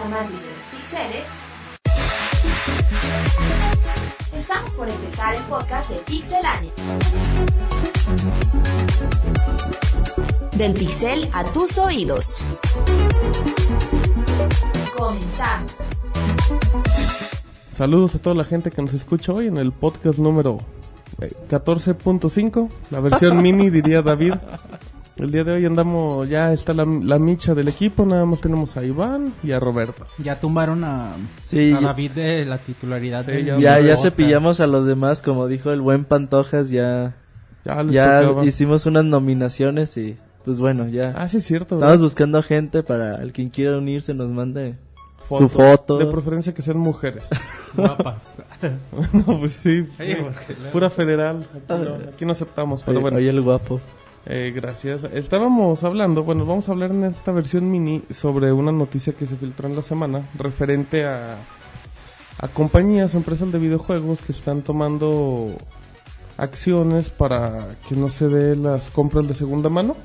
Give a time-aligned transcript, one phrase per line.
[0.00, 1.26] amantes de los pixeles,
[4.34, 6.72] estamos por empezar el podcast de Pixelania.
[10.56, 12.44] Del pixel a tus oídos.
[14.96, 15.76] Comenzamos.
[17.76, 20.58] Saludos a toda la gente que nos escucha hoy en el podcast número
[21.20, 24.34] eh, 14.5, la versión mini diría David.
[25.20, 28.76] El día de hoy andamos, ya está la, la micha del equipo, nada más tenemos
[28.78, 30.06] a Iván y a Roberto.
[30.18, 31.12] Ya tumbaron a,
[31.46, 33.24] Sí, a David de la titularidad.
[33.26, 37.16] Sí, del ya- Ya, cepillamos a los demás, como dijo el buen Pantojas, ya,
[37.64, 41.12] Ya, hicimos unas nominaciones y pues bueno, ya.
[41.14, 41.74] Ah, sí es cierto.
[41.74, 42.02] Estamos ¿verdad?
[42.02, 44.76] buscando gente para el quien quiera unirse nos mande
[45.28, 45.38] Foto.
[45.42, 45.98] su foto.
[45.98, 47.24] De preferencia que sean mujeres.
[47.76, 48.36] Guapas.
[49.12, 49.86] no, pues sí.
[50.72, 51.46] Pura federal.
[51.54, 53.16] Aquí no, aquí no aceptamos, pero Oye, bueno.
[53.18, 53.80] oye, el guapo.
[54.26, 55.04] Eh, gracias.
[55.04, 59.36] Estábamos hablando, bueno, vamos a hablar en esta versión mini sobre una noticia que se
[59.36, 61.36] filtró en la semana referente a,
[62.54, 65.54] compañías o empresas de videojuegos que están tomando
[66.38, 69.96] acciones para que no se dé las compras de segunda mano.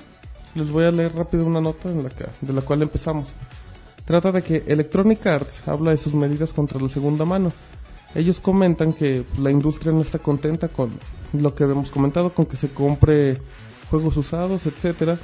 [0.54, 3.30] Les voy a leer rápido una nota en la que- de la cual empezamos.
[4.06, 7.52] Trata de que Electronic Arts habla de sus medidas contra la segunda mano.
[8.14, 10.92] Ellos comentan que la industria no está contenta con
[11.34, 13.38] lo que hemos comentado, con que se compre
[13.96, 15.18] juegos usados, etcétera.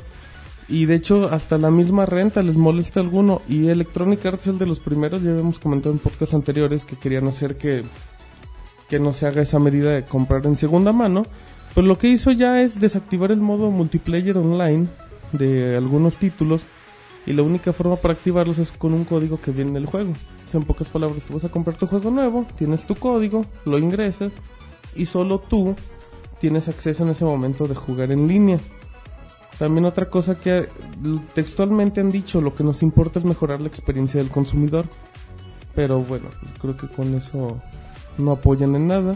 [0.68, 3.42] Y de hecho, hasta la misma renta les molesta a alguno.
[3.50, 6.96] Y Electronic Arts es el de los primeros, ya habíamos comentado en podcasts anteriores que
[6.96, 7.84] querían hacer que,
[8.88, 11.26] que no se haga esa medida de comprar en segunda mano.
[11.74, 14.88] Pues lo que hizo ya es desactivar el modo multiplayer online
[15.34, 16.62] de algunos títulos.
[17.26, 20.14] Y la única forma para activarlos es con un código que viene en el juego.
[20.54, 24.34] En pocas palabras, tú vas a comprar tu juego nuevo, tienes tu código, lo ingresas
[24.96, 25.76] y solo tú
[26.42, 28.60] tienes acceso en ese momento de jugar en línea.
[29.60, 30.68] También otra cosa que
[31.36, 34.86] textualmente han dicho, lo que nos importa es mejorar la experiencia del consumidor.
[35.76, 36.26] Pero bueno,
[36.60, 37.62] creo que con eso
[38.18, 39.16] no apoyan en nada.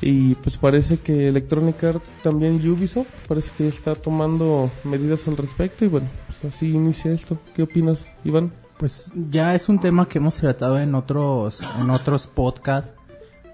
[0.00, 5.84] Y pues parece que Electronic Arts, también Ubisoft, parece que está tomando medidas al respecto.
[5.84, 7.38] Y bueno, pues así inicia esto.
[7.54, 8.52] ¿Qué opinas, Iván?
[8.78, 12.94] Pues ya es un tema que hemos tratado en otros, en otros podcasts.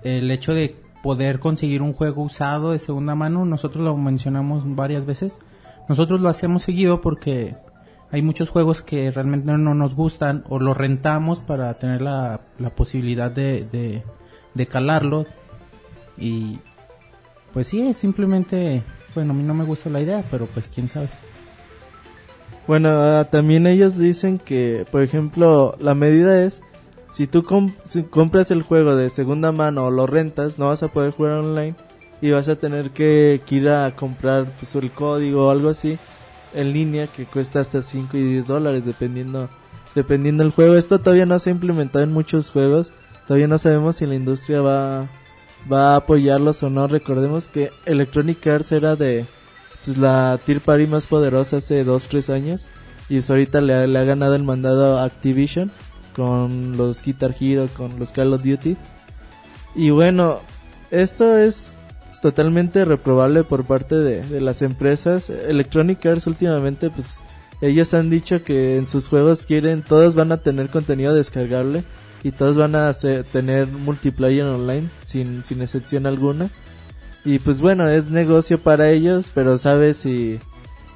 [0.03, 5.07] El hecho de poder conseguir un juego usado de segunda mano, nosotros lo mencionamos varias
[5.07, 5.41] veces.
[5.89, 7.55] Nosotros lo hacemos seguido porque
[8.11, 12.71] hay muchos juegos que realmente no nos gustan o lo rentamos para tener la, la
[12.71, 14.03] posibilidad de, de,
[14.55, 15.27] de calarlo.
[16.19, 16.59] Y
[17.53, 18.83] pues sí, es simplemente,
[19.15, 21.09] bueno, a mí no me gusta la idea, pero pues quién sabe.
[22.67, 26.63] Bueno, ah, también ellos dicen que, por ejemplo, la medida es,
[27.13, 31.13] si tú compras el juego de segunda mano o lo rentas, no vas a poder
[31.13, 31.75] jugar online
[32.21, 35.99] y vas a tener que, ir a comprar pues, el código o algo así
[36.55, 39.49] en línea que cuesta hasta 5 y 10 dólares dependiendo,
[39.95, 40.75] dependiendo del juego.
[40.75, 42.93] Esto todavía no se ha implementado en muchos juegos,
[43.27, 45.09] todavía no sabemos si la industria va,
[45.71, 46.87] va a apoyarlos o no.
[46.87, 49.27] Recordemos que Electronic Arts era de
[49.85, 52.65] pues, la tier party más poderosa hace 2-3 años
[53.09, 55.71] y pues, ahorita le, le ha ganado el mandado a Activision
[56.15, 58.77] con los Guitar Hero, con los Call of Duty.
[59.75, 60.41] Y bueno,
[60.91, 61.77] esto es
[62.23, 65.31] totalmente reprobable por parte de, de las empresas.
[65.31, 67.19] Electronic Arts últimamente, pues
[67.61, 71.85] ellos han dicho que en sus juegos quieren, todos van a tener contenido descargable
[72.23, 72.93] y todos van a
[73.33, 76.49] tener multiplayer online sin, sin excepción alguna.
[77.25, 80.39] Y pues bueno, es negocio para ellos, pero sabes si,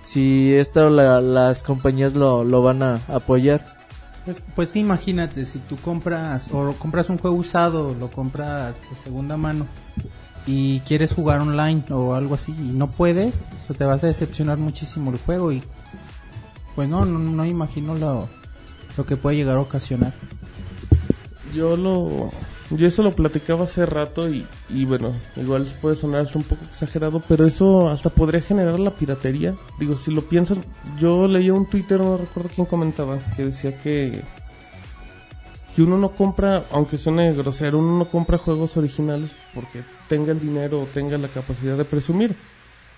[0.05, 3.65] si esto la- las compañías lo, lo van a apoyar.
[4.25, 9.37] Pues, pues imagínate, si tú compras o compras un juego usado, lo compras de segunda
[9.37, 9.67] mano
[10.47, 14.07] y quieres jugar online o algo así y no puedes, o sea, te vas a
[14.07, 15.63] decepcionar muchísimo el juego y
[16.75, 18.29] pues no, no, no imagino lo,
[18.97, 20.13] lo que puede llegar a ocasionar.
[21.55, 22.31] Yo lo.
[22.77, 24.47] Yo eso lo platicaba hace rato y,
[24.85, 29.55] bueno, igual puede sonar un poco exagerado, pero eso hasta podría generar la piratería.
[29.79, 30.59] Digo, si lo piensan,
[30.98, 34.22] yo leía un Twitter, no recuerdo quién comentaba, que decía que
[35.75, 40.41] que uno no compra, aunque suene grosero, uno no compra juegos originales porque tenga el
[40.41, 42.37] dinero o tenga la capacidad de presumir.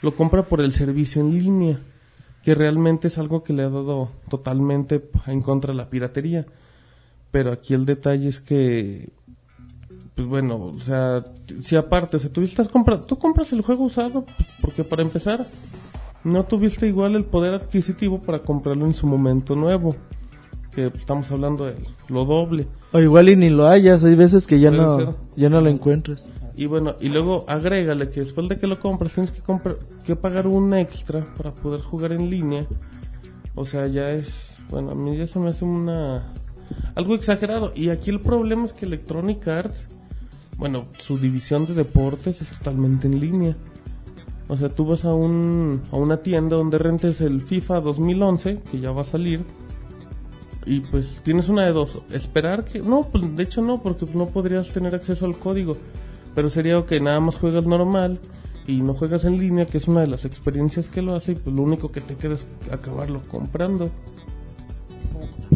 [0.02, 1.80] Lo compra por el servicio en línea,
[2.42, 6.46] que realmente es algo que le ha dado totalmente en contra de la piratería.
[7.30, 9.08] Pero aquí el detalle es que,
[10.16, 11.22] pues bueno, o sea,
[11.60, 12.70] si aparte, o sea, tú, estás
[13.06, 15.46] tú compras el juego usado, pues, porque para empezar,
[16.24, 19.94] no tuviste igual el poder adquisitivo para comprarlo en su momento nuevo.
[20.74, 21.74] Que estamos hablando de
[22.08, 22.66] lo doble.
[22.92, 25.08] O igual y ni lo hayas, hay veces que ya no, ser.
[25.36, 26.26] ya no lo encuentras.
[26.56, 30.16] Y bueno, y luego agrégale que después de que lo compras tienes que comprar, que
[30.16, 32.66] pagar un extra para poder jugar en línea.
[33.54, 36.32] O sea, ya es, bueno, a mí ya se me hace una
[36.94, 37.72] algo exagerado.
[37.74, 39.88] Y aquí el problema es que Electronic Arts,
[40.58, 43.56] bueno, su división de deportes es totalmente en línea.
[44.48, 48.80] O sea, tú vas a, un, a una tienda donde rentes el FIFA 2011, que
[48.80, 49.44] ya va a salir,
[50.66, 52.00] y pues tienes una de dos.
[52.10, 52.80] Esperar que...
[52.80, 55.76] No, pues de hecho no, porque no podrías tener acceso al código.
[56.34, 58.18] Pero sería que nada más juegas normal
[58.66, 61.34] y no juegas en línea, que es una de las experiencias que lo hace, y
[61.36, 63.90] pues lo único que te queda es acabarlo comprando.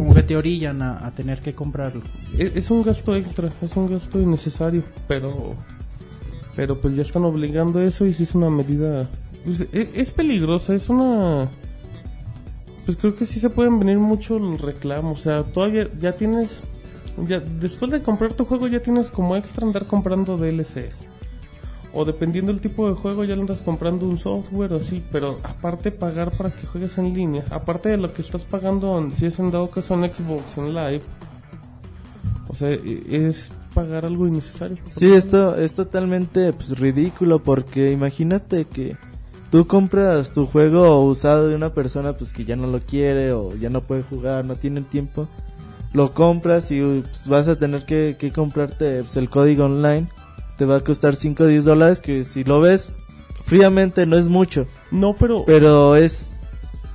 [0.00, 2.00] Como que te orillan a, tener que comprarlo.
[2.38, 5.54] Es, es un gasto extra, es un gasto innecesario, pero
[6.56, 9.10] pero pues ya están obligando eso y si es una medida
[9.44, 11.48] pues, e- es, peligrosa, es una
[12.86, 16.60] pues creo que sí se pueden venir mucho los reclamos, o sea, todavía ya tienes
[17.28, 21.09] ya después de comprar tu juego ya tienes como extra andar comprando DLCs.
[21.92, 25.40] O dependiendo del tipo de juego ya le andas comprando un software o así, pero
[25.42, 29.38] aparte pagar para que juegues en línea, aparte de lo que estás pagando si es
[29.40, 31.02] en dado caso en Xbox en Live,
[32.48, 34.78] o sea, e- es pagar algo innecesario.
[34.96, 38.96] Sí, esto es totalmente pues, ridículo porque imagínate que
[39.50, 43.54] tú compras tu juego usado de una persona pues que ya no lo quiere o
[43.56, 45.26] ya no puede jugar, no tiene el tiempo,
[45.92, 50.06] lo compras y pues, vas a tener que, que comprarte pues, el código online,
[50.60, 52.92] te va a costar 5 o 10 dólares que si lo ves
[53.46, 56.30] fríamente no es mucho, No, pero pero es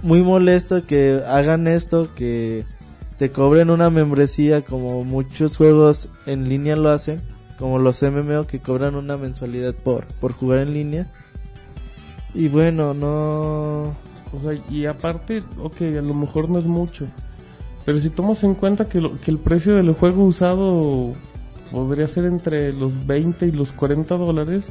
[0.03, 2.63] muy molesto que hagan esto, que
[3.17, 7.19] te cobren una membresía como muchos juegos en línea lo hacen,
[7.57, 11.07] como los MMO que cobran una mensualidad por, por jugar en línea.
[12.35, 13.95] Y bueno, no...
[14.31, 17.07] O sea, y aparte, ok, a lo mejor no es mucho.
[17.83, 21.13] Pero si tomas en cuenta que, lo- que el precio del juego usado
[21.71, 24.63] podría ser entre los 20 y los 40 dólares,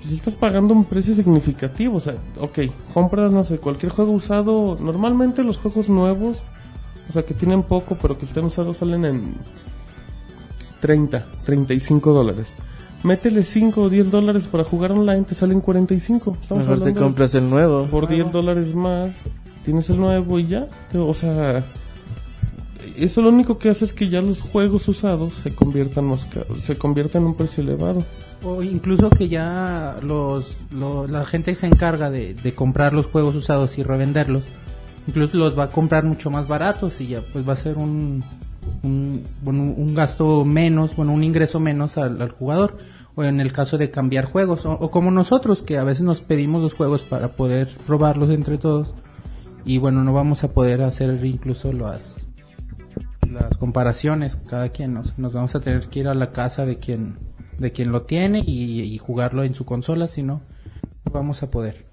[0.00, 1.96] pues estás pagando un precio significativo.
[1.96, 2.58] O sea, ok,
[2.92, 4.76] compras, no sé, cualquier juego usado.
[4.80, 6.38] Normalmente los juegos nuevos,
[7.08, 9.34] o sea, que tienen poco, pero que estén usados, salen en
[10.80, 12.46] 30, 35 dólares.
[13.04, 16.36] Métele 5 o 10 dólares para jugar online, te salen 45.
[16.40, 17.86] Estamos Mejor te compras el nuevo.
[17.86, 19.10] por 10 dólares más
[19.64, 20.68] tienes el nuevo y ya.
[20.94, 21.64] O sea,
[22.96, 26.26] eso lo único que hace es que ya los juegos usados se conviertan más
[26.58, 28.04] se conviertan en un precio elevado.
[28.44, 33.78] O incluso que ya los, lo- la gente se encarga de, comprar los juegos usados
[33.78, 34.44] y revenderlos.
[35.06, 38.24] Incluso los va a comprar mucho más baratos y ya pues va a ser un,
[38.82, 42.78] un, bueno, un gasto menos, bueno, un ingreso menos al, jugador.
[43.14, 44.64] O en el caso de cambiar juegos.
[44.66, 48.58] O, o como nosotros que a veces nos pedimos los juegos para poder probarlos entre
[48.58, 48.94] todos.
[49.64, 52.20] Y bueno, no vamos a poder hacer incluso las,
[53.32, 57.16] las comparaciones cada quien nos, vamos a tener que ir a la casa de quien
[57.58, 60.40] de quien lo tiene y, y jugarlo en su consola si no
[61.04, 61.92] vamos a poder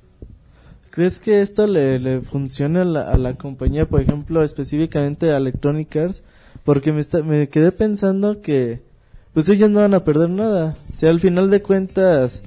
[0.91, 5.37] ¿Crees que esto le, le funciona a la, a la compañía, por ejemplo, específicamente a
[5.37, 6.23] Electronic Arts?
[6.63, 8.81] Porque me, me quedé pensando que
[9.33, 10.75] pues ellos no van a perder nada.
[10.97, 12.43] Si al final de cuentas,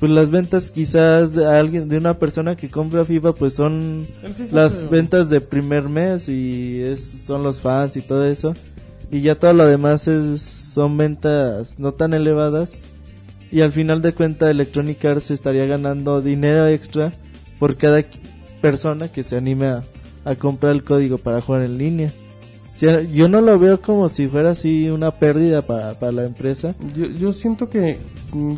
[0.00, 4.06] pues las ventas quizás de alguien, de una persona que compra FIFA, pues son
[4.36, 8.54] FIFA las ventas de primer mes y es, son los fans y todo eso.
[9.10, 12.72] Y ya todo lo demás es, son ventas no tan elevadas.
[13.52, 17.12] Y al final de cuentas Electronic Arts estaría ganando dinero extra
[17.58, 18.02] por cada
[18.62, 19.82] persona que se anime a,
[20.24, 22.10] a comprar el código para jugar en línea.
[23.12, 26.74] Yo no lo veo como si fuera así una pérdida para, para la empresa.
[26.96, 27.98] Yo, yo siento que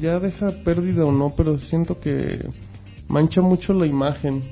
[0.00, 2.48] ya deja pérdida o no, pero siento que
[3.08, 4.42] mancha mucho la imagen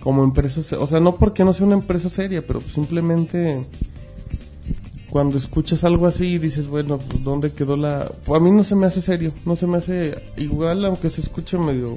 [0.00, 0.60] como empresa.
[0.78, 3.60] O sea, no porque no sea una empresa seria, pero simplemente
[5.12, 8.10] cuando escuchas algo así dices, bueno, pues ¿dónde quedó la...?
[8.26, 11.58] A mí no se me hace serio, no se me hace igual, aunque se escuche
[11.58, 11.94] medio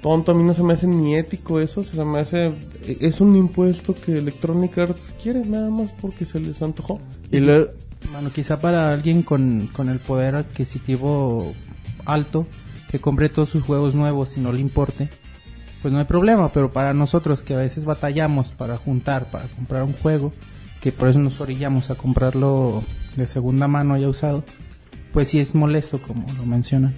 [0.00, 2.52] tonto, a mí no se me hace ni ético eso, se me hace...
[3.00, 7.00] Es un impuesto que Electronic Arts quiere nada más porque se les antojó.
[7.30, 7.70] Y luego,
[8.12, 11.54] bueno quizá para alguien con, con el poder adquisitivo
[12.04, 12.46] alto
[12.90, 15.08] que compre todos sus juegos nuevos y no le importe
[15.80, 19.82] pues no hay problema pero para nosotros que a veces batallamos para juntar para comprar
[19.82, 20.32] un juego
[20.80, 22.84] que por eso nos orillamos a comprarlo
[23.16, 24.44] de segunda mano ya usado
[25.12, 26.94] pues sí es molesto como lo mencionan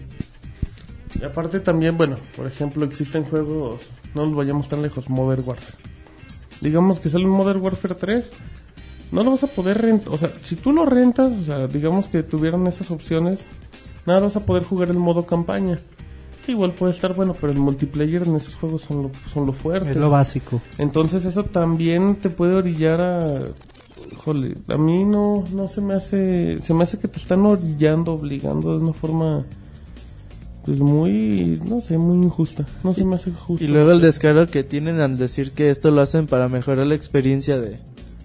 [1.21, 3.83] Y aparte también, bueno, por ejemplo, existen juegos,
[4.15, 5.79] no nos vayamos tan lejos, Modern Warfare.
[6.61, 8.33] Digamos que sale un Modern Warfare 3,
[9.15, 12.09] no lo vas a poder rentar, o sea, si tú lo rentas, o sea, digamos
[12.09, 13.45] que tuvieran esas opciones,
[14.07, 15.79] nada vas a poder jugar el modo campaña.
[16.45, 19.53] Que igual puede estar bueno, pero el multiplayer en esos juegos son lo, son lo
[19.53, 19.93] fuerte.
[19.93, 23.41] es lo básico Entonces eso también te puede orillar a...
[24.13, 26.59] Híjole, a mí no, no se me hace...
[26.59, 29.39] Se me hace que te están orillando, obligando de una forma...
[30.67, 31.63] Pues muy...
[31.65, 32.67] No sé, muy injusta.
[32.83, 33.65] No se me hace justo.
[33.65, 36.95] y luego el descaro que tienen al decir que esto lo hacen para mejorar la
[36.95, 37.79] experiencia de,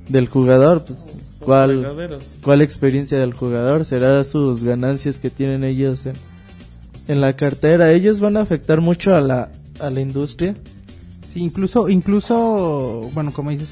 [0.09, 6.13] del jugador, pues cuál cuál experiencia del jugador será sus ganancias que tienen ellos en,
[7.07, 7.91] en la cartera.
[7.93, 9.49] Ellos van a afectar mucho a la
[9.79, 10.55] a la industria.
[11.31, 13.69] Sí, incluso, incluso, bueno, como dices,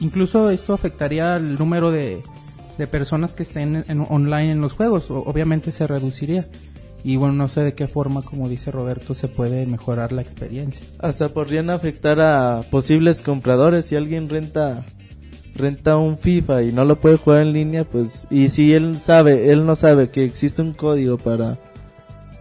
[0.00, 2.22] incluso esto afectaría el número de,
[2.78, 5.10] de personas que estén en- en- online en los juegos.
[5.10, 6.46] O- obviamente se reduciría.
[7.04, 10.86] Y bueno, no sé de qué forma, como dice Roberto, se puede mejorar la experiencia.
[11.00, 14.86] Hasta podrían afectar a posibles compradores si alguien renta
[15.54, 19.50] renta un FIFA y no lo puede jugar en línea, pues y si él sabe,
[19.50, 21.58] él no sabe que existe un código para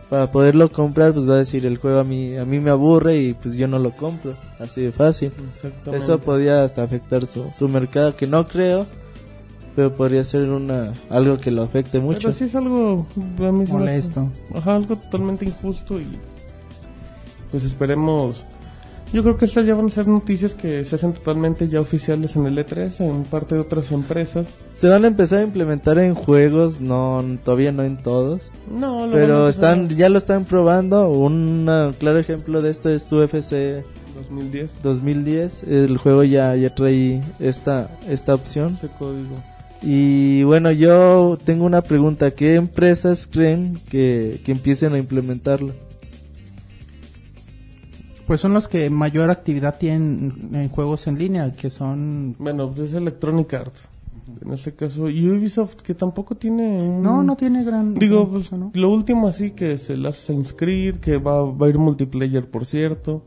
[0.09, 3.17] para poderlo comprar, pues va a decir el juego a mí a mí me aburre
[3.17, 5.31] y pues yo no lo compro, así de fácil.
[5.93, 8.85] Eso podría hasta afectar su, su mercado, que no creo,
[9.75, 12.19] pero podría ser una algo que lo afecte mucho.
[12.19, 13.07] Pero sí es algo
[13.39, 14.29] a mí Molesto.
[14.53, 16.07] Ajá, algo totalmente injusto y
[17.51, 18.45] pues esperemos.
[19.13, 22.37] Yo creo que estas ya van a ser noticias que se hacen totalmente ya oficiales
[22.37, 24.47] en el E3, en parte de otras empresas.
[24.77, 29.11] Se van a empezar a implementar en juegos, no todavía no en todos, No, lo
[29.11, 31.09] pero están ya lo están probando.
[31.09, 33.83] Un claro ejemplo de esto es UFC en
[34.15, 35.63] 2010 2010.
[35.63, 38.73] El juego ya ya trae esta esta opción.
[38.75, 39.35] ese código.
[39.81, 45.73] Y bueno, yo tengo una pregunta, ¿qué empresas creen que, que empiecen a implementarlo?
[48.27, 52.35] Pues son los que mayor actividad tienen en juegos en línea, que son...
[52.39, 53.89] Bueno, pues es Electronic Arts.
[54.45, 57.01] En este caso, y Ubisoft, que tampoco tiene un...
[57.01, 57.93] No, no tiene gran...
[57.95, 61.77] Digo, pues, lo último así que es el Assassin's Creed, que va, va a ir
[61.77, 63.23] multiplayer, por cierto.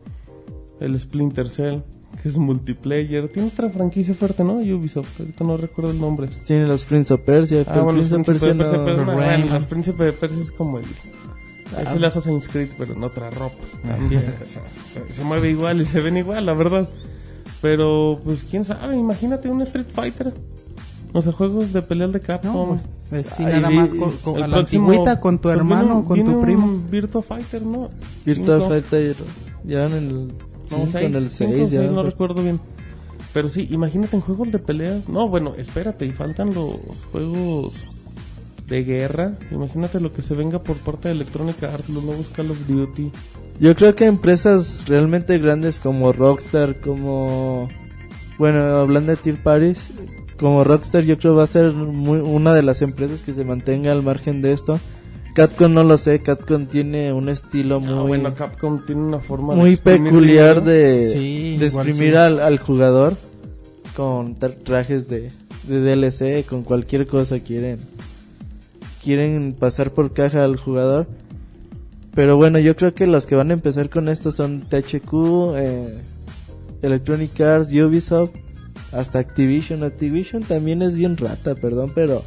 [0.80, 1.80] El Splinter Cell,
[2.22, 3.28] que es multiplayer.
[3.28, 4.54] Tiene otra franquicia fuerte, ¿no?
[4.54, 6.28] Ubisoft, ahorita no recuerdo el nombre.
[6.46, 10.06] Tiene los Prince of Persia, Ah, bueno, los de Persia Persia, no- bueno, los Príncipes
[10.06, 10.84] de Persia es como el...
[11.80, 13.56] Es el Assassin's Creed, pero en otra ropa
[13.86, 14.22] también.
[14.94, 16.88] se, se mueve igual y se ven igual, la verdad.
[17.60, 20.32] Pero, pues, quién sabe, imagínate un Street Fighter.
[21.12, 22.52] O sea, juegos de peleas de Capcom.
[22.52, 25.42] No, pues, pues sí, nada más con, con- El a la próximo- antigüita, con tu
[25.44, 26.82] pues hermano, viene- con viene tu un primo.
[26.90, 27.88] Virtua Fighter, ¿no?
[28.26, 28.68] Virtua Cinco.
[28.68, 29.16] Fighter
[29.64, 30.34] ya en el No,
[30.66, 31.82] 5, seis, en el cinco, 6 ya.
[31.82, 32.60] no recuerdo bien.
[33.32, 35.08] Pero sí, imagínate en juegos de peleas.
[35.08, 36.74] No, bueno, espérate, y faltan los
[37.12, 37.74] juegos
[38.66, 39.32] de guerra.
[39.50, 43.10] Imagínate lo que se venga por parte de Electronic Arts, los nuevos Call of Duty.
[43.60, 47.68] Yo creo que empresas realmente grandes como Rockstar, como...
[48.38, 49.78] Bueno, hablando de Tier Paris,
[50.38, 53.92] como Rockstar yo creo va a ser muy- una de las empresas que se mantenga
[53.92, 54.80] al margen de esto.
[55.36, 57.92] Capcom no lo sé, Capcom tiene un estilo muy...
[57.92, 62.16] Ah, bueno, Capcom tiene una forma de muy peculiar de, Sí, de exprimir sí.
[62.16, 63.16] al, al jugador
[63.96, 65.30] con tra- trajes de,
[65.68, 67.78] de DLC, con cualquier cosa quieren
[69.04, 71.06] quieren pasar por caja al jugador.
[72.14, 75.12] Pero bueno, yo creo que los que van a empezar con esto son THQ,
[75.56, 75.98] eh,
[76.82, 78.30] Electronic Arts, Ubisoft,
[78.92, 79.82] hasta Activision.
[79.82, 82.22] Activision también es bien rata, perdón, pero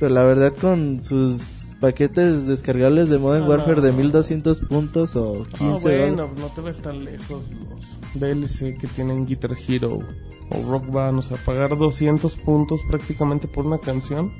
[0.00, 3.98] pero la verdad con sus paquetes descargables de Modern Ah, Warfare de no.
[3.98, 9.26] 1200 puntos o 15 Ah, bueno, no te ves tan lejos los DLC que tienen
[9.26, 10.00] Guitar Hero
[10.50, 14.32] o Rock Band, o sea, pagar 200 puntos prácticamente por una canción.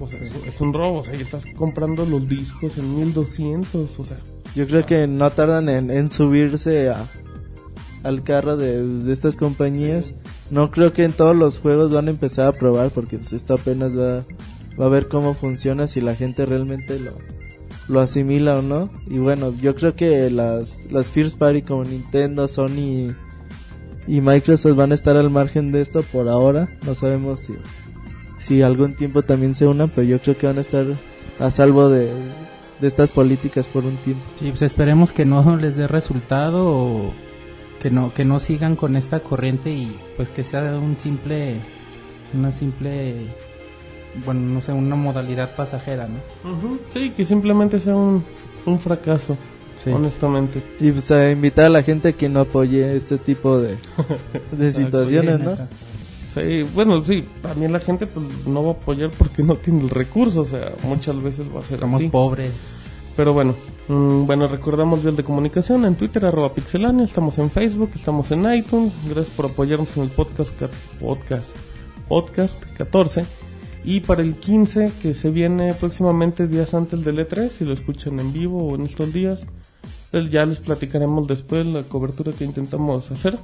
[0.00, 3.98] O sea, es, es un robo, o sea, ya estás comprando los discos en 1200,
[3.98, 4.18] o sea,
[4.54, 7.06] Yo creo que no tardan en, en subirse a,
[8.02, 10.14] al carro de, de estas compañías.
[10.50, 13.54] No creo que en todos los juegos van a empezar a probar porque pues, esto
[13.54, 14.24] apenas va,
[14.80, 17.12] va a ver cómo funciona, si la gente realmente lo,
[17.88, 18.90] lo asimila o no.
[19.06, 23.14] Y bueno, yo creo que las, las First Party como Nintendo, Sony
[24.06, 26.68] y Microsoft van a estar al margen de esto por ahora.
[26.86, 27.54] No sabemos si,
[28.38, 30.86] si algún tiempo también se unan, pero yo creo que van a estar
[31.40, 32.10] a salvo de,
[32.80, 34.22] de estas políticas por un tiempo.
[34.36, 37.12] Sí, pues esperemos que no les dé resultado o
[37.80, 41.60] que no que no sigan con esta corriente y pues que sea un simple
[42.34, 43.14] una simple
[44.24, 46.50] bueno, no sé, una modalidad pasajera, ¿no?
[46.50, 48.24] ujú, sí, que simplemente sea un,
[48.66, 49.36] un fracaso,
[49.84, 49.90] Sí.
[49.90, 50.60] honestamente.
[50.80, 53.76] Y pues a invitar a la gente que no apoye este tipo de,
[54.52, 55.56] de situaciones, ¿no?
[56.34, 59.90] Sí, bueno, sí, también la gente pues, no va a apoyar porque no tiene el
[59.90, 62.08] recurso, o sea, muchas veces va a ser Somos así.
[62.08, 62.52] pobres.
[63.16, 63.54] Pero bueno,
[63.88, 68.40] mm, bueno, recordamos el de comunicación en Twitter, arroba pixelania, estamos en Facebook, estamos en
[68.54, 70.68] iTunes, gracias por apoyarnos en el podcast, ca-
[71.00, 71.48] podcast,
[72.08, 73.24] podcast 14.
[73.84, 78.20] Y para el 15, que se viene próximamente días antes del E3, si lo escuchan
[78.20, 79.44] en vivo o en estos días,
[80.10, 83.38] pues ya les platicaremos después la cobertura que intentamos hacer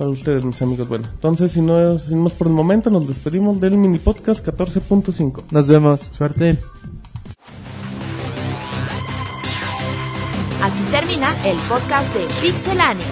[0.00, 0.88] para ustedes, mis amigos.
[0.88, 5.42] Bueno, entonces, si no, si por el momento, nos despedimos del mini podcast 14.5.
[5.50, 6.08] Nos vemos.
[6.10, 6.56] Suerte.
[10.62, 13.04] Así termina el podcast de Pixelania.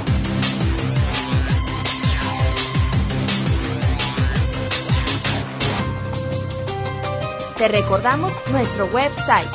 [7.58, 9.50] Te recordamos nuestro website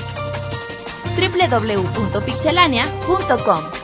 [1.17, 3.82] www.pixelania.com.